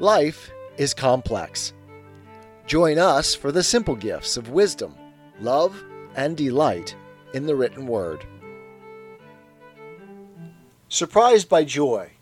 Life 0.00 0.52
is 0.76 0.94
complex. 0.94 1.72
Join 2.68 3.00
us 3.00 3.34
for 3.34 3.50
the 3.50 3.64
simple 3.64 3.96
gifts 3.96 4.36
of 4.36 4.50
wisdom, 4.50 4.94
love, 5.40 5.82
and 6.14 6.36
delight 6.36 6.94
in 7.34 7.46
the 7.46 7.56
written 7.56 7.84
word. 7.84 8.24
Surprised 10.88 11.48
by 11.48 11.64
Joy 11.64 12.12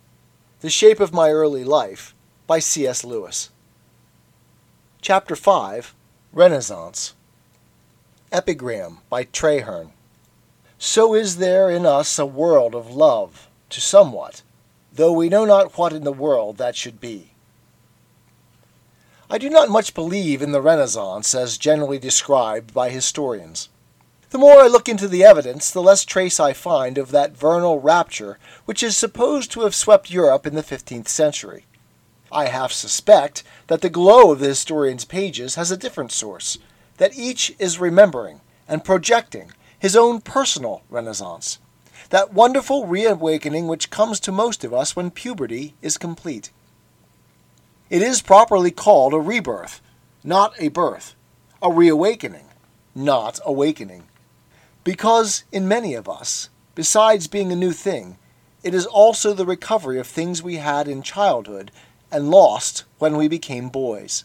The 0.61 0.71
Shape 0.71 1.01
of 1.01 1.13
My 1.13 1.31
Early 1.31 1.65
Life 1.65 2.15
by 2.47 2.61
C.S. 2.61 3.05
Lewis. 3.05 3.51
Chapter 5.03 5.37
5 5.37 5.95
Renaissance. 6.33 7.13
Epigram 8.33 9.01
by 9.11 9.25
Traherne. 9.25 9.93
So 10.79 11.15
is 11.15 11.37
there 11.37 11.69
in 11.69 11.85
us 11.85 12.19
a 12.19 12.25
world 12.25 12.75
of 12.75 12.95
love 12.95 13.49
to 13.69 13.83
somewhat, 13.83 14.41
though 14.91 15.13
we 15.13 15.29
know 15.29 15.45
not 15.45 15.77
what 15.77 15.93
in 15.93 16.05
the 16.05 16.11
world 16.11 16.57
that 16.57 16.75
should 16.75 17.03
be. 17.03 17.33
I 19.29 19.39
do 19.39 19.51
not 19.51 19.69
much 19.69 19.93
believe 19.93 20.41
in 20.41 20.53
the 20.53 20.61
Renaissance 20.61 21.35
as 21.35 21.59
generally 21.59 21.99
described 21.99 22.73
by 22.73 22.91
historians. 22.91 23.69
The 24.31 24.39
more 24.39 24.61
I 24.61 24.69
look 24.69 24.89
into 24.89 25.09
the 25.09 25.25
evidence, 25.25 25.69
the 25.69 25.83
less 25.83 26.05
trace 26.05 26.39
I 26.39 26.53
find 26.53 26.97
of 26.97 27.11
that 27.11 27.37
vernal 27.37 27.81
rapture 27.81 28.39
which 28.67 28.85
is 28.85 28.97
supposed 28.97 29.51
to 29.53 29.63
have 29.63 29.75
swept 29.75 30.13
Europe 30.13 30.47
in 30.47 30.55
the 30.55 30.63
fifteenth 30.63 31.09
century. 31.09 31.65
I 32.31 32.47
half 32.47 32.71
suspect 32.71 33.43
that 33.67 33.81
the 33.81 33.91
glow 33.91 34.31
of 34.31 34.39
the 34.39 34.47
historian's 34.47 35.05
pages 35.05 35.57
has 35.57 35.73
a 35.73 35.77
different 35.77 36.13
source, 36.13 36.59
that 36.99 37.19
each 37.19 37.53
is 37.59 37.81
remembering 37.81 38.43
and 38.69 38.85
projecting 38.85 39.51
his 39.77 39.97
own 39.97 40.21
personal 40.21 40.83
Renaissance, 40.89 41.59
that 42.11 42.33
wonderful 42.33 42.87
reawakening 42.87 43.67
which 43.67 43.91
comes 43.91 44.21
to 44.21 44.31
most 44.31 44.63
of 44.63 44.73
us 44.73 44.95
when 44.95 45.11
puberty 45.11 45.75
is 45.83 45.99
complete. 45.99 46.53
It 47.89 48.03
is 48.03 48.21
properly 48.21 48.73
called 48.73 49.15
a 49.15 49.21
rebirth, 49.21 49.81
not 50.25 50.55
a 50.59 50.69
birth, 50.69 51.15
a 51.63 51.73
reawakening, 51.73 52.47
not 52.97 53.39
awakening. 53.45 54.09
Because 54.83 55.45
in 55.53 55.69
many 55.69 55.95
of 55.95 56.09
us, 56.09 56.49
besides 56.75 57.29
being 57.29 57.53
a 57.53 57.57
new 57.57 57.73
thing, 57.73 58.19
it 58.65 58.75
is 58.75 58.87
also 58.87 59.33
the 59.33 59.47
recovery 59.47 60.01
of 60.01 60.07
things 60.09 60.43
we 60.43 60.57
had 60.57 60.89
in 60.89 61.03
childhood 61.03 61.71
and 62.11 62.29
lost 62.31 62.85
when 62.99 63.17
we 63.17 63.29
became 63.29 63.69
boys. 63.69 64.25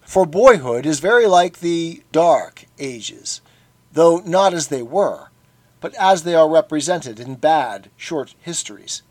For 0.00 0.24
boyhood 0.24 0.86
is 0.86 1.00
very 1.00 1.26
like 1.26 1.60
the 1.60 2.02
dark 2.12 2.64
ages, 2.78 3.42
though 3.92 4.22
not 4.24 4.54
as 4.54 4.68
they 4.68 4.82
were, 4.82 5.28
but 5.80 5.94
as 5.96 6.22
they 6.22 6.34
are 6.34 6.48
represented 6.48 7.20
in 7.20 7.34
bad, 7.34 7.90
short 7.98 8.34
histories. 8.40 9.02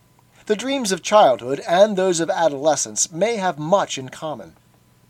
The 0.48 0.56
dreams 0.56 0.92
of 0.92 1.04
childhood 1.04 1.62
and 1.68 1.96
those 1.96 2.20
of 2.20 2.30
adolescence 2.30 3.12
may 3.12 3.36
have 3.36 3.60
much 3.60 3.98
in 3.98 4.10
common. 4.10 4.56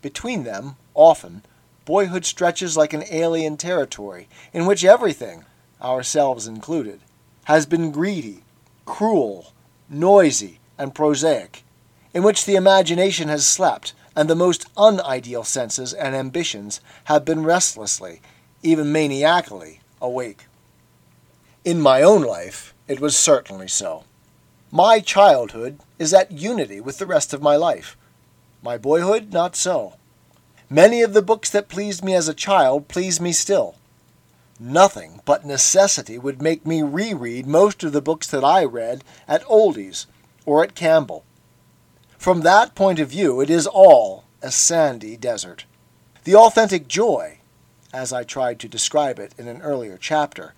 Between 0.02 0.44
them, 0.44 0.76
often, 0.94 1.42
boyhood 1.84 2.24
stretches 2.24 2.76
like 2.76 2.92
an 2.92 3.04
alien 3.10 3.56
territory 3.56 4.28
in 4.52 4.66
which 4.66 4.84
everything, 4.84 5.44
ourselves 5.80 6.46
included, 6.46 7.00
has 7.44 7.66
been 7.66 7.90
greedy, 7.90 8.44
cruel, 8.84 9.52
noisy, 9.88 10.60
and 10.78 10.94
prosaic, 10.94 11.64
in 12.12 12.22
which 12.22 12.44
the 12.44 12.56
imagination 12.56 13.28
has 13.28 13.46
slept 13.46 13.94
and 14.14 14.28
the 14.28 14.34
most 14.34 14.66
unideal 14.76 15.44
senses 15.44 15.94
and 15.94 16.14
ambitions 16.14 16.80
have 17.04 17.24
been 17.24 17.42
restlessly, 17.42 18.20
even 18.62 18.92
maniacally, 18.92 19.80
awake. 20.00 20.44
In 21.64 21.80
my 21.80 22.02
own 22.02 22.22
life, 22.22 22.74
it 22.86 23.00
was 23.00 23.16
certainly 23.16 23.68
so. 23.68 24.04
My 24.74 25.00
childhood 25.00 25.80
is 25.98 26.14
at 26.14 26.32
unity 26.32 26.80
with 26.80 26.96
the 26.96 27.04
rest 27.04 27.34
of 27.34 27.42
my 27.42 27.56
life. 27.56 27.94
My 28.62 28.78
boyhood, 28.78 29.30
not 29.30 29.54
so. 29.54 29.96
Many 30.70 31.02
of 31.02 31.12
the 31.12 31.20
books 31.20 31.50
that 31.50 31.68
pleased 31.68 32.02
me 32.02 32.14
as 32.14 32.26
a 32.26 32.32
child 32.32 32.88
please 32.88 33.20
me 33.20 33.32
still. 33.32 33.74
Nothing 34.58 35.20
but 35.26 35.44
necessity 35.44 36.16
would 36.16 36.40
make 36.40 36.64
me 36.64 36.82
reread 36.82 37.46
most 37.46 37.84
of 37.84 37.92
the 37.92 38.00
books 38.00 38.26
that 38.28 38.44
I 38.44 38.64
read 38.64 39.04
at 39.28 39.44
Oldie's 39.46 40.06
or 40.46 40.64
at 40.64 40.74
Campbell. 40.74 41.26
From 42.16 42.40
that 42.40 42.74
point 42.74 42.98
of 42.98 43.10
view, 43.10 43.42
it 43.42 43.50
is 43.50 43.66
all 43.66 44.24
a 44.40 44.50
sandy 44.50 45.18
desert. 45.18 45.66
The 46.24 46.36
authentic 46.36 46.88
joy, 46.88 47.40
as 47.92 48.10
I 48.10 48.24
tried 48.24 48.58
to 48.60 48.68
describe 48.68 49.18
it 49.18 49.34
in 49.36 49.48
an 49.48 49.60
earlier 49.60 49.98
chapter, 50.00 50.54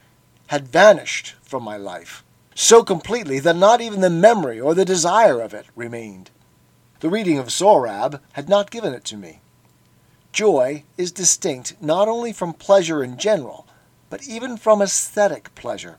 had 0.47 0.69
vanished 0.69 1.35
from 1.43 1.65
my 1.65 1.77
life 1.77 2.24
so 2.55 2.83
completely 2.83 3.39
that 3.41 3.57
not 3.57 3.81
even 3.81 4.01
the 4.01 4.11
memory 4.11 4.61
or 4.61 4.75
the 4.75 4.85
desire 4.85 5.41
of 5.41 5.53
it 5.53 5.67
remained. 5.75 6.31
The 7.01 7.11
reading 7.11 7.39
of 7.39 7.49
Sohrab 7.49 8.21
had 8.33 8.49
not 8.49 8.71
given 8.71 8.95
it 8.95 9.05
to 9.07 9.17
me. 9.17 9.41
Joy 10.33 10.85
is 10.97 11.13
distinct 11.13 11.81
not 11.81 12.09
only 12.09 12.33
from 12.33 12.55
pleasure 12.55 13.03
in 13.03 13.19
general, 13.19 13.67
but 14.09 14.27
even 14.27 14.57
from 14.57 14.81
aesthetic 14.81 15.55
pleasure. 15.55 15.99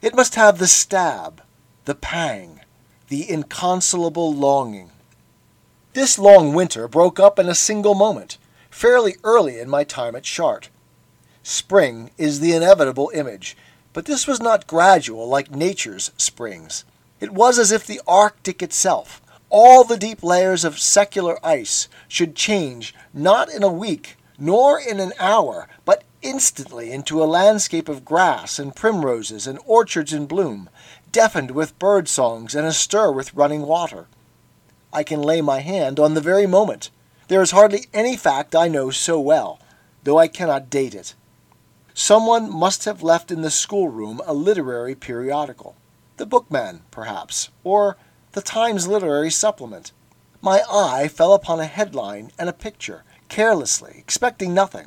It 0.00 0.14
must 0.14 0.34
have 0.34 0.58
the 0.58 0.66
stab, 0.66 1.42
the 1.84 1.94
pang, 1.94 2.60
the 3.08 3.28
inconsolable 3.28 4.34
longing. 4.34 4.90
This 5.92 6.18
long 6.18 6.54
winter 6.54 6.88
broke 6.88 7.20
up 7.20 7.38
in 7.38 7.48
a 7.48 7.54
single 7.54 7.94
moment, 7.94 8.38
fairly 8.70 9.16
early 9.22 9.58
in 9.58 9.68
my 9.68 9.84
time 9.84 10.16
at 10.16 10.24
Chartres. 10.24 10.70
Spring 11.42 12.10
is 12.16 12.40
the 12.40 12.54
inevitable 12.54 13.10
image, 13.14 13.56
but 13.92 14.06
this 14.06 14.26
was 14.26 14.40
not 14.40 14.66
gradual 14.66 15.28
like 15.28 15.50
nature's 15.50 16.10
springs. 16.16 16.84
It 17.20 17.32
was 17.32 17.58
as 17.58 17.72
if 17.72 17.86
the 17.86 18.00
Arctic 18.06 18.62
itself, 18.62 19.20
all 19.50 19.84
the 19.84 19.96
deep 19.96 20.22
layers 20.22 20.64
of 20.64 20.78
secular 20.78 21.38
ice, 21.44 21.88
should 22.08 22.34
change 22.34 22.94
not 23.12 23.52
in 23.52 23.62
a 23.62 23.72
week 23.72 24.16
nor 24.38 24.80
in 24.80 24.98
an 24.98 25.12
hour, 25.20 25.68
but 25.84 26.04
instantly 26.22 26.90
into 26.90 27.22
a 27.22 27.26
landscape 27.26 27.88
of 27.88 28.04
grass 28.04 28.58
and 28.58 28.74
primroses 28.74 29.46
and 29.46 29.58
orchards 29.66 30.12
in 30.12 30.26
bloom, 30.26 30.68
deafened 31.10 31.50
with 31.50 31.78
bird 31.78 32.08
songs 32.08 32.54
and 32.54 32.66
astir 32.66 33.12
with 33.12 33.34
running 33.34 33.62
water. 33.62 34.06
I 34.92 35.02
can 35.02 35.22
lay 35.22 35.40
my 35.40 35.60
hand 35.60 36.00
on 36.00 36.14
the 36.14 36.20
very 36.20 36.46
moment. 36.46 36.90
There 37.28 37.42
is 37.42 37.52
hardly 37.52 37.86
any 37.94 38.16
fact 38.16 38.54
I 38.54 38.68
know 38.68 38.90
so 38.90 39.20
well, 39.20 39.60
though 40.02 40.18
I 40.18 40.28
cannot 40.28 40.70
date 40.70 40.94
it. 40.94 41.14
Someone 41.94 42.50
must 42.50 42.84
have 42.86 43.02
left 43.02 43.30
in 43.30 43.42
the 43.42 43.50
schoolroom 43.50 44.20
a 44.24 44.32
literary 44.32 44.94
periodical. 44.94 45.76
The 46.16 46.26
Bookman, 46.26 46.82
perhaps, 46.90 47.50
or 47.64 47.96
the 48.32 48.40
Times 48.40 48.86
Literary 48.86 49.30
Supplement. 49.30 49.92
My 50.40 50.62
eye 50.70 51.08
fell 51.08 51.34
upon 51.34 51.60
a 51.60 51.66
headline 51.66 52.32
and 52.38 52.48
a 52.48 52.54
picture, 52.54 53.04
carelessly, 53.28 53.96
expecting 53.98 54.54
nothing. 54.54 54.86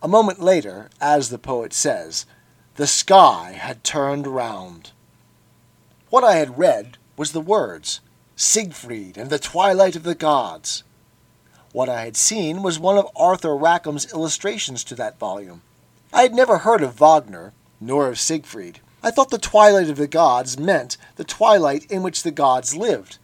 A 0.00 0.08
moment 0.08 0.40
later, 0.40 0.88
as 1.00 1.28
the 1.28 1.38
poet 1.38 1.72
says, 1.72 2.24
the 2.76 2.86
sky 2.86 3.52
had 3.58 3.84
turned 3.84 4.26
round. 4.26 4.92
What 6.08 6.24
I 6.24 6.36
had 6.36 6.58
read 6.58 6.96
was 7.16 7.32
the 7.32 7.40
words, 7.40 8.00
Siegfried 8.34 9.18
and 9.18 9.28
the 9.28 9.38
Twilight 9.38 9.96
of 9.96 10.02
the 10.02 10.14
Gods. 10.14 10.82
What 11.72 11.90
I 11.90 12.04
had 12.04 12.16
seen 12.16 12.62
was 12.62 12.78
one 12.78 12.96
of 12.96 13.08
Arthur 13.14 13.54
Rackham's 13.54 14.12
illustrations 14.12 14.82
to 14.84 14.94
that 14.94 15.18
volume. 15.18 15.62
I 16.14 16.22
had 16.22 16.34
never 16.34 16.58
heard 16.58 16.82
of 16.82 16.98
Wagner, 16.98 17.54
nor 17.80 18.06
of 18.06 18.20
Siegfried. 18.20 18.80
I 19.02 19.10
thought 19.10 19.30
the 19.30 19.38
twilight 19.38 19.88
of 19.88 19.96
the 19.96 20.06
gods 20.06 20.58
meant 20.58 20.98
the 21.16 21.24
twilight 21.24 21.90
in 21.90 22.02
which 22.02 22.22
the 22.22 22.30
gods 22.30 22.76
lived. 22.76 23.16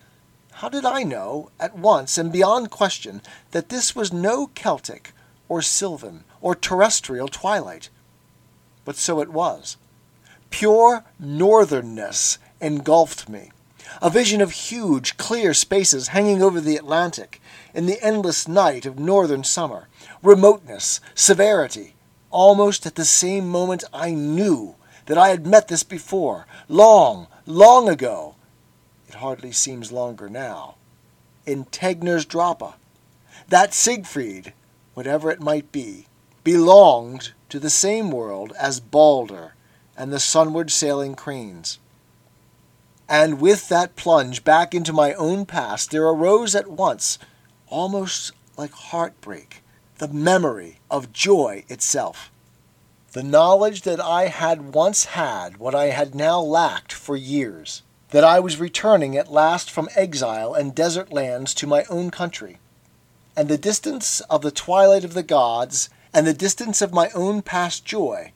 How 0.53 0.71
did 0.71 0.87
I 0.87 1.03
know, 1.03 1.51
at 1.61 1.77
once 1.77 2.17
and 2.17 2.33
beyond 2.33 2.71
question, 2.71 3.21
that 3.51 3.69
this 3.69 3.95
was 3.95 4.11
no 4.11 4.47
Celtic, 4.55 5.13
or 5.51 5.61
Sylvan, 5.61 6.25
or 6.41 6.55
terrestrial 6.55 7.29
twilight? 7.29 7.91
But 8.87 8.97
so 8.97 9.21
it 9.21 9.29
was. 9.29 9.77
Pure 10.49 11.05
northernness 11.23 12.39
engulfed 12.59 13.29
me. 13.29 13.53
A 14.01 14.09
vision 14.09 14.41
of 14.41 14.51
huge, 14.53 15.19
clear 15.19 15.53
spaces 15.53 16.09
hanging 16.09 16.43
over 16.43 16.61
the 16.61 16.77
Atlantic 16.77 17.41
in 17.75 17.85
the 17.85 18.03
endless 18.03 18.49
night 18.49 18.87
of 18.87 18.99
northern 18.99 19.45
summer. 19.45 19.89
Remoteness, 20.23 21.01
severity, 21.15 21.95
Almost 22.31 22.87
at 22.87 22.95
the 22.95 23.05
same 23.05 23.49
moment 23.49 23.85
I 23.93 24.11
knew 24.13 24.77
that 25.07 25.19
I 25.19 25.29
had 25.29 25.47
met 25.47 25.69
this 25.69 25.83
before, 25.83 26.47
long, 26.69 27.27
long 27.47 27.89
ago. 27.89 28.35
It 29.09 29.15
hardly 29.15 29.53
seems 29.53 29.91
longer 29.91 30.29
now. 30.29 30.77
In 31.47 31.65
Tegner's 31.65 32.27
Drapa. 32.27 32.75
That 33.49 33.73
Siegfried, 33.73 34.53
whatever 34.93 35.31
it 35.31 35.41
might 35.41 35.73
be, 35.73 36.07
belonged 36.45 37.33
to 37.49 37.59
the 37.59 37.71
same 37.71 38.11
world 38.11 38.53
as 38.61 38.81
Balder 38.81 39.55
and 39.97 40.13
the 40.13 40.21
sunward 40.21 40.71
sailing 40.71 41.15
cranes. 41.15 41.79
And 43.09 43.41
with 43.41 43.71
that 43.71 43.97
plunge 43.97 44.45
back 44.45 44.75
into 44.75 44.93
my 44.93 45.15
own 45.15 45.47
past, 45.47 45.91
there 45.91 46.05
arose 46.05 46.55
at 46.55 46.69
once, 46.69 47.19
almost 47.69 48.33
like 48.59 48.73
heartbreak, 48.73 49.63
the 49.99 50.09
memory 50.09 50.79
of 50.91 51.13
joy 51.13 51.65
itself. 51.69 52.31
The 53.13 53.23
knowledge 53.25 53.83
that 53.83 54.01
I 54.01 54.29
had 54.29 54.73
once 54.73 55.07
had 55.07 55.57
what 55.57 55.75
I 55.75 55.87
had 55.87 56.15
now 56.15 56.41
lacked 56.41 56.93
for 56.93 57.17
years, 57.17 57.83
that 58.11 58.23
I 58.23 58.39
was 58.39 58.61
returning 58.61 59.17
at 59.17 59.33
last 59.33 59.71
from 59.71 59.89
exile 59.97 60.55
and 60.55 60.75
desert 60.75 61.13
lands 61.13 61.53
to 61.55 61.67
my 61.67 61.85
own 61.91 62.13
country, 62.13 62.59
and 63.37 63.49
the 63.49 63.59
distance 63.59 64.21
of 64.31 64.43
the 64.43 64.53
twilight 64.53 65.03
of 65.03 65.15
the 65.15 65.23
gods, 65.25 65.91
and 66.15 66.27
the 66.27 66.33
distance 66.33 66.81
of 66.81 66.93
my 66.93 67.11
own 67.11 67.43
past 67.43 67.85
joy, 67.85 68.33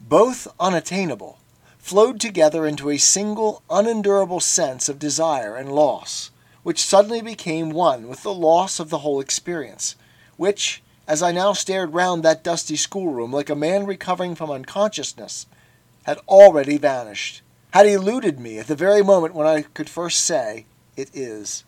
both 0.00 0.46
unattainable, 0.60 1.38
flowed 1.78 2.20
together 2.20 2.66
into 2.66 2.88
a 2.88 2.98
single 2.98 3.62
unendurable 3.68 4.40
sense 4.40 4.88
of 4.88 5.00
desire 5.00 5.56
and 5.56 5.72
loss, 5.72 6.30
which 6.62 6.84
suddenly 6.84 7.20
became 7.20 7.70
one 7.70 8.06
with 8.06 8.22
the 8.22 8.34
loss 8.34 8.78
of 8.78 8.90
the 8.90 8.98
whole 8.98 9.20
experience, 9.20 9.96
which, 10.36 10.82
as 11.10 11.24
I 11.24 11.32
now 11.32 11.52
stared 11.52 11.92
round 11.92 12.22
that 12.22 12.44
dusty 12.44 12.76
schoolroom 12.76 13.32
like 13.32 13.50
a 13.50 13.56
man 13.56 13.84
recovering 13.84 14.36
from 14.36 14.48
unconsciousness, 14.48 15.46
had 16.04 16.18
already 16.28 16.78
vanished, 16.78 17.42
had 17.72 17.86
eluded 17.86 18.38
me 18.38 18.60
at 18.60 18.68
the 18.68 18.76
very 18.76 19.02
moment 19.02 19.34
when 19.34 19.44
I 19.44 19.62
could 19.62 19.90
first 19.90 20.20
say, 20.20 20.66
It 20.96 21.10
is. 21.12 21.64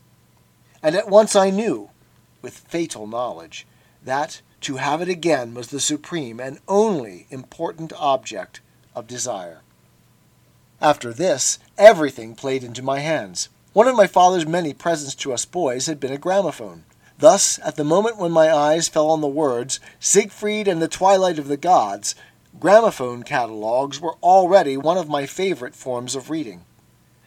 And 0.80 0.94
at 0.94 1.08
once 1.08 1.34
I 1.34 1.50
knew, 1.50 1.90
with 2.40 2.56
fatal 2.56 3.08
knowledge, 3.08 3.66
that 4.04 4.42
to 4.60 4.76
have 4.76 5.02
it 5.02 5.08
again 5.08 5.54
was 5.54 5.70
the 5.70 5.80
supreme 5.80 6.38
and 6.38 6.60
only 6.68 7.26
important 7.28 7.92
object 7.98 8.60
of 8.94 9.08
desire. 9.08 9.62
After 10.80 11.12
this, 11.12 11.58
everything 11.76 12.36
played 12.36 12.62
into 12.62 12.80
my 12.80 13.00
hands. 13.00 13.48
One 13.72 13.88
of 13.88 13.96
my 13.96 14.06
father's 14.06 14.46
many 14.46 14.72
presents 14.72 15.16
to 15.16 15.32
us 15.32 15.44
boys 15.44 15.86
had 15.86 15.98
been 15.98 16.12
a 16.12 16.16
gramophone. 16.16 16.84
Thus, 17.22 17.60
at 17.62 17.76
the 17.76 17.84
moment 17.84 18.16
when 18.16 18.32
my 18.32 18.52
eyes 18.52 18.88
fell 18.88 19.08
on 19.08 19.20
the 19.20 19.28
words 19.28 19.78
Siegfried 20.00 20.66
and 20.66 20.82
the 20.82 20.88
Twilight 20.88 21.38
of 21.38 21.46
the 21.46 21.56
Gods, 21.56 22.16
gramophone 22.58 23.22
catalogues 23.22 24.00
were 24.00 24.16
already 24.24 24.76
one 24.76 24.98
of 24.98 25.08
my 25.08 25.24
favorite 25.26 25.76
forms 25.76 26.16
of 26.16 26.30
reading. 26.30 26.62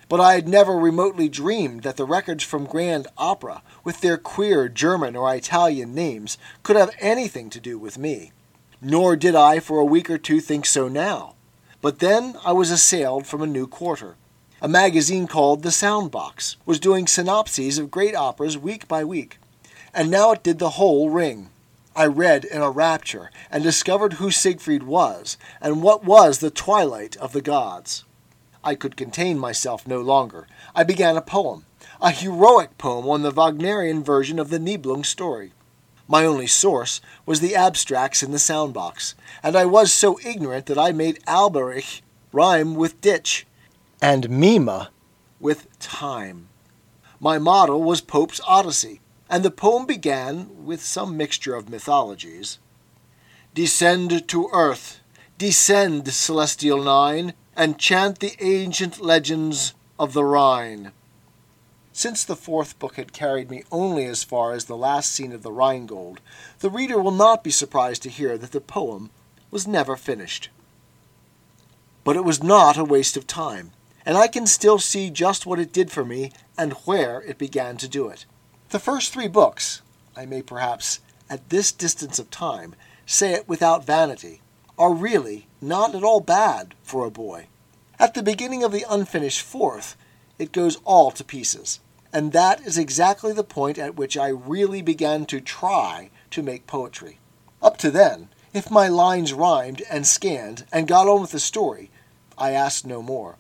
But 0.09 0.19
I 0.19 0.33
had 0.33 0.49
never 0.49 0.75
remotely 0.75 1.29
dreamed 1.29 1.83
that 1.83 1.95
the 1.95 2.03
records 2.03 2.43
from 2.43 2.65
Grand 2.65 3.07
Opera, 3.17 3.61
with 3.85 4.01
their 4.01 4.17
queer 4.17 4.67
German 4.67 5.15
or 5.15 5.33
Italian 5.33 5.95
names, 5.95 6.37
could 6.61 6.75
have 6.75 6.91
anything 6.99 7.49
to 7.51 7.61
do 7.61 7.79
with 7.79 7.97
me. 7.97 8.33
Nor 8.81 9.15
did 9.15 9.33
I 9.33 9.61
for 9.61 9.79
a 9.79 9.85
week 9.85 10.09
or 10.09 10.17
two 10.17 10.41
think 10.41 10.65
so 10.65 10.89
now. 10.89 11.35
But 11.79 11.99
then 11.99 12.35
I 12.43 12.51
was 12.51 12.69
assailed 12.69 13.27
from 13.27 13.41
a 13.41 13.47
new 13.47 13.65
quarter. 13.65 14.17
A 14.61 14.67
magazine 14.67 15.25
called 15.25 15.63
The 15.63 15.71
Sound 15.71 16.11
Box 16.11 16.57
was 16.65 16.81
doing 16.81 17.07
synopses 17.07 17.77
of 17.77 17.89
great 17.89 18.13
operas 18.13 18.57
week 18.57 18.89
by 18.89 19.05
week 19.05 19.37
and 19.95 20.11
now 20.11 20.33
it 20.33 20.43
did 20.43 20.59
the 20.59 20.71
whole 20.71 21.09
ring. 21.09 21.49
I 21.95 22.05
read 22.05 22.43
in 22.43 22.61
a 22.61 22.69
rapture, 22.69 23.31
and 23.49 23.63
discovered 23.63 24.13
who 24.13 24.29
Siegfried 24.29 24.83
was, 24.83 25.37
and 25.61 25.81
what 25.81 26.03
was 26.03 26.39
the 26.39 26.51
twilight 26.51 27.15
of 27.17 27.31
the 27.31 27.41
gods. 27.41 28.03
I 28.61 28.75
could 28.75 28.97
contain 28.97 29.39
myself 29.39 29.87
no 29.87 30.01
longer. 30.01 30.47
I 30.75 30.83
began 30.83 31.15
a 31.15 31.21
poem, 31.21 31.65
a 32.01 32.11
heroic 32.11 32.77
poem 32.77 33.07
on 33.07 33.21
the 33.21 33.31
Wagnerian 33.31 34.03
version 34.03 34.37
of 34.37 34.49
the 34.49 34.59
Nibelung 34.59 35.05
story. 35.05 35.53
My 36.07 36.25
only 36.25 36.47
source 36.47 36.99
was 37.25 37.39
the 37.39 37.55
abstracts 37.55 38.21
in 38.21 38.31
the 38.31 38.39
sound 38.39 38.73
box, 38.73 39.15
and 39.41 39.55
I 39.55 39.65
was 39.65 39.93
so 39.93 40.19
ignorant 40.25 40.65
that 40.65 40.77
I 40.77 40.91
made 40.91 41.23
Alberich 41.25 42.01
rhyme 42.33 42.75
with 42.75 42.99
ditch, 42.99 43.47
and 44.01 44.29
Mime 44.29 44.87
with 45.39 45.79
time. 45.79 46.49
My 47.21 47.37
model 47.37 47.81
was 47.81 48.01
Pope's 48.01 48.41
Odyssey, 48.45 48.99
and 49.29 49.43
the 49.43 49.51
poem 49.51 49.85
began 49.85 50.65
with 50.65 50.83
some 50.83 51.17
mixture 51.17 51.55
of 51.55 51.69
mythologies. 51.69 52.59
Descend 53.53 54.27
to 54.27 54.49
earth, 54.51 54.99
descend, 55.37 56.07
celestial 56.09 56.83
nine, 56.83 57.33
and 57.55 57.79
chant 57.79 58.19
the 58.19 58.35
ancient 58.39 59.01
legends 59.01 59.73
of 59.97 60.13
the 60.13 60.23
Rhine. 60.23 60.91
Since 61.93 62.25
the 62.25 62.35
fourth 62.35 62.77
book 62.77 62.97
had 62.97 63.13
carried 63.13 63.49
me 63.49 63.63
only 63.71 64.05
as 64.05 64.25
far 64.25 64.51
as 64.51 64.65
the 64.65 64.75
last 64.75 65.11
scene 65.11 65.31
of 65.31 65.43
the 65.43 65.51
Rhinegold, 65.51 66.17
the 66.59 66.69
reader 66.69 67.01
will 67.01 67.11
not 67.11 67.43
be 67.43 67.51
surprised 67.51 68.03
to 68.03 68.09
hear 68.09 68.37
that 68.37 68.51
the 68.51 68.59
poem 68.59 69.09
was 69.49 69.65
never 69.65 69.95
finished. 69.95 70.49
But 72.03 72.17
it 72.17 72.25
was 72.25 72.43
not 72.43 72.77
a 72.77 72.83
waste 72.83 73.15
of 73.15 73.25
time, 73.25 73.71
and 74.05 74.17
I 74.17 74.27
can 74.27 74.45
still 74.45 74.77
see 74.77 75.09
just 75.09 75.45
what 75.45 75.59
it 75.59 75.71
did 75.71 75.89
for 75.89 76.03
me 76.03 76.33
and 76.57 76.73
where 76.83 77.21
it 77.21 77.37
began 77.37 77.77
to 77.77 77.87
do 77.87 78.09
it. 78.09 78.25
The 78.69 78.79
first 78.79 79.13
three 79.13 79.27
books, 79.27 79.81
I 80.15 80.25
may 80.25 80.41
perhaps, 80.41 80.99
at 81.29 81.49
this 81.49 81.71
distance 81.71 82.17
of 82.17 82.31
time, 82.31 82.75
say 83.05 83.33
it 83.33 83.47
without 83.47 83.85
vanity, 83.85 84.41
are 84.77 84.93
really 84.93 85.47
not 85.61 85.93
at 85.93 86.03
all 86.03 86.19
bad 86.19 86.73
for 86.81 87.05
a 87.05 87.11
boy. 87.11 87.47
At 87.99 88.15
the 88.15 88.23
beginning 88.23 88.63
of 88.63 88.71
the 88.71 88.85
unfinished 88.89 89.41
fourth, 89.41 89.95
it 90.39 90.51
goes 90.51 90.77
all 90.83 91.11
to 91.11 91.23
pieces. 91.23 91.79
And 92.11 92.31
that 92.31 92.61
is 92.61 92.77
exactly 92.77 93.33
the 93.33 93.43
point 93.43 93.77
at 93.77 93.95
which 93.95 94.17
I 94.17 94.29
really 94.29 94.81
began 94.81 95.25
to 95.27 95.39
try 95.39 96.09
to 96.31 96.41
make 96.41 96.67
poetry. 96.67 97.19
Up 97.61 97.77
to 97.77 97.91
then, 97.91 98.29
if 98.53 98.71
my 98.71 98.87
lines 98.87 99.33
rhymed 99.33 99.83
and 99.89 100.07
scanned 100.07 100.65
and 100.71 100.87
got 100.87 101.07
on 101.07 101.21
with 101.21 101.31
the 101.31 101.39
story, 101.39 101.91
I 102.37 102.51
asked 102.51 102.85
no 102.85 103.01
more. 103.01 103.37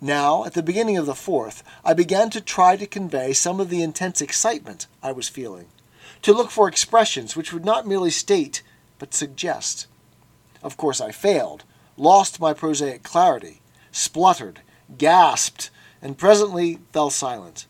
Now, 0.00 0.44
at 0.44 0.54
the 0.54 0.62
beginning 0.62 0.96
of 0.96 1.06
the 1.06 1.14
fourth, 1.14 1.64
I 1.84 1.92
began 1.92 2.30
to 2.30 2.40
try 2.40 2.76
to 2.76 2.86
convey 2.86 3.32
some 3.32 3.58
of 3.58 3.68
the 3.68 3.82
intense 3.82 4.20
excitement 4.20 4.86
I 5.02 5.10
was 5.10 5.28
feeling, 5.28 5.66
to 6.22 6.32
look 6.32 6.50
for 6.52 6.68
expressions 6.68 7.34
which 7.34 7.52
would 7.52 7.64
not 7.64 7.86
merely 7.86 8.10
state, 8.10 8.62
but 9.00 9.12
suggest. 9.12 9.88
Of 10.62 10.76
course, 10.76 11.00
I 11.00 11.10
failed, 11.10 11.64
lost 11.96 12.40
my 12.40 12.52
prosaic 12.52 13.02
clarity, 13.02 13.60
spluttered, 13.90 14.60
gasped, 14.96 15.70
and 16.00 16.16
presently 16.16 16.78
fell 16.92 17.10
silent. 17.10 17.66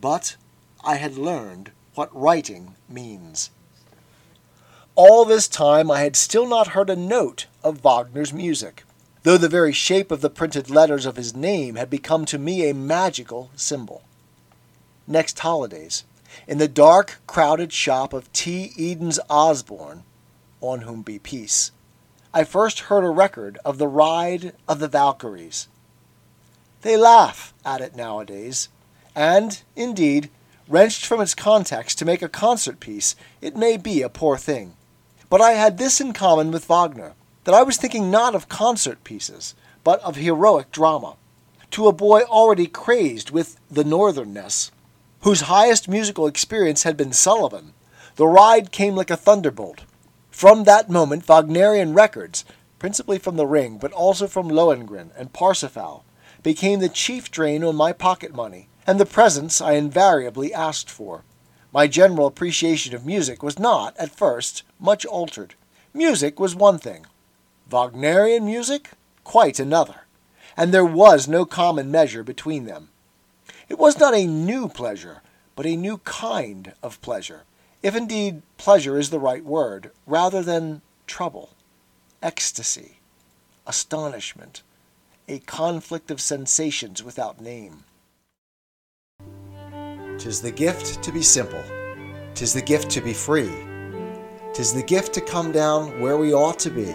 But 0.00 0.36
I 0.84 0.96
had 0.96 1.16
learned 1.16 1.70
what 1.94 2.14
writing 2.14 2.74
means. 2.88 3.50
All 4.96 5.24
this 5.24 5.46
time 5.46 5.92
I 5.92 6.00
had 6.00 6.16
still 6.16 6.48
not 6.48 6.68
heard 6.68 6.90
a 6.90 6.96
note 6.96 7.46
of 7.62 7.84
Wagner's 7.84 8.32
music 8.32 8.82
though 9.26 9.36
the 9.36 9.48
very 9.48 9.72
shape 9.72 10.12
of 10.12 10.20
the 10.20 10.30
printed 10.30 10.70
letters 10.70 11.04
of 11.04 11.16
his 11.16 11.34
name 11.34 11.74
had 11.74 11.90
become 11.90 12.24
to 12.24 12.38
me 12.38 12.70
a 12.70 12.72
magical 12.72 13.50
symbol. 13.56 14.04
Next 15.04 15.36
holidays, 15.40 16.04
in 16.46 16.58
the 16.58 16.68
dark, 16.68 17.16
crowded 17.26 17.72
shop 17.72 18.12
of 18.12 18.32
T. 18.32 18.70
Edens 18.76 19.18
Osborne, 19.28 20.04
on 20.60 20.82
whom 20.82 21.02
be 21.02 21.18
peace, 21.18 21.72
I 22.32 22.44
first 22.44 22.86
heard 22.86 23.02
a 23.02 23.10
record 23.10 23.58
of 23.64 23.78
the 23.78 23.88
Ride 23.88 24.52
of 24.68 24.78
the 24.78 24.86
Valkyries. 24.86 25.66
They 26.82 26.96
laugh 26.96 27.52
at 27.64 27.80
it 27.80 27.96
nowadays, 27.96 28.68
and, 29.12 29.60
indeed, 29.74 30.30
wrenched 30.68 31.04
from 31.04 31.20
its 31.20 31.34
context 31.34 31.98
to 31.98 32.04
make 32.04 32.22
a 32.22 32.28
concert 32.28 32.78
piece, 32.78 33.16
it 33.40 33.56
may 33.56 33.76
be 33.76 34.02
a 34.02 34.08
poor 34.08 34.36
thing. 34.36 34.74
But 35.28 35.40
I 35.40 35.54
had 35.54 35.78
this 35.78 36.00
in 36.00 36.12
common 36.12 36.52
with 36.52 36.66
Wagner 36.66 37.14
that 37.46 37.54
I 37.54 37.62
was 37.62 37.76
thinking 37.76 38.10
not 38.10 38.34
of 38.34 38.48
concert 38.48 39.04
pieces, 39.04 39.54
but 39.84 40.00
of 40.00 40.16
heroic 40.16 40.72
drama. 40.72 41.14
To 41.70 41.86
a 41.86 41.92
boy 41.92 42.22
already 42.22 42.66
crazed 42.66 43.30
with 43.30 43.56
the 43.70 43.84
northernness, 43.84 44.72
whose 45.20 45.42
highest 45.42 45.88
musical 45.88 46.26
experience 46.26 46.82
had 46.82 46.96
been 46.96 47.12
Sullivan, 47.12 47.72
the 48.16 48.26
ride 48.26 48.72
came 48.72 48.96
like 48.96 49.10
a 49.10 49.16
thunderbolt. 49.16 49.82
From 50.28 50.64
that 50.64 50.90
moment, 50.90 51.28
Wagnerian 51.28 51.94
records, 51.94 52.44
principally 52.80 53.18
from 53.18 53.36
the 53.36 53.46
Ring, 53.46 53.78
but 53.78 53.92
also 53.92 54.26
from 54.26 54.48
Lohengrin 54.48 55.10
and 55.16 55.32
Parsifal, 55.32 56.04
became 56.42 56.80
the 56.80 56.88
chief 56.88 57.30
drain 57.30 57.62
on 57.62 57.76
my 57.76 57.92
pocket 57.92 58.34
money, 58.34 58.68
and 58.88 58.98
the 58.98 59.06
presents 59.06 59.60
I 59.60 59.74
invariably 59.74 60.52
asked 60.52 60.90
for. 60.90 61.22
My 61.72 61.86
general 61.86 62.26
appreciation 62.26 62.92
of 62.92 63.06
music 63.06 63.40
was 63.40 63.56
not, 63.56 63.96
at 63.98 64.16
first, 64.16 64.64
much 64.80 65.06
altered. 65.06 65.54
Music 65.94 66.40
was 66.40 66.56
one 66.56 66.78
thing, 66.78 67.06
Wagnerian 67.68 68.44
music, 68.44 68.90
quite 69.24 69.58
another, 69.58 70.02
and 70.56 70.72
there 70.72 70.84
was 70.84 71.26
no 71.26 71.44
common 71.44 71.90
measure 71.90 72.22
between 72.22 72.64
them. 72.64 72.90
It 73.68 73.76
was 73.76 73.98
not 73.98 74.14
a 74.14 74.26
new 74.26 74.68
pleasure, 74.68 75.22
but 75.56 75.66
a 75.66 75.74
new 75.74 75.98
kind 75.98 76.74
of 76.80 77.00
pleasure, 77.00 77.42
if 77.82 77.96
indeed 77.96 78.42
pleasure 78.56 78.98
is 78.98 79.10
the 79.10 79.18
right 79.18 79.44
word, 79.44 79.90
rather 80.06 80.42
than 80.42 80.80
trouble, 81.08 81.50
ecstasy, 82.22 82.98
astonishment, 83.66 84.62
a 85.26 85.40
conflict 85.40 86.12
of 86.12 86.20
sensations 86.20 87.02
without 87.02 87.40
name. 87.40 87.82
Tis 90.18 90.40
the 90.40 90.52
gift 90.52 91.02
to 91.02 91.10
be 91.10 91.22
simple, 91.22 91.64
tis 92.34 92.54
the 92.54 92.62
gift 92.62 92.90
to 92.92 93.00
be 93.00 93.12
free, 93.12 93.50
tis 94.54 94.72
the 94.72 94.84
gift 94.84 95.12
to 95.14 95.20
come 95.20 95.50
down 95.50 96.00
where 96.00 96.16
we 96.16 96.32
ought 96.32 96.60
to 96.60 96.70
be 96.70 96.94